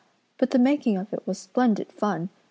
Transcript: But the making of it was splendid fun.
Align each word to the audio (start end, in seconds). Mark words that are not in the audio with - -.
But 0.39 0.49
the 0.49 0.57
making 0.57 0.97
of 0.97 1.13
it 1.13 1.27
was 1.27 1.37
splendid 1.37 1.91
fun. 1.91 2.29